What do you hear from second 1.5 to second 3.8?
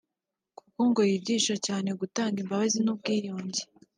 cyane ku gutanga imbabazi n’ubwiyunge